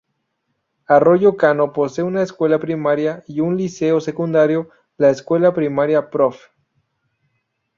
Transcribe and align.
Arroyo 0.87 1.37
Cano 1.37 1.73
posee 1.73 2.03
una 2.03 2.23
Escuela 2.23 2.57
Primaria 2.57 3.23
y 3.27 3.39
un 3.41 3.55
Liceo 3.55 4.01
Secundario, 4.01 4.71
La 4.97 5.11
escuela 5.11 5.53
primaria 5.53 6.09
Prof. 6.09 6.39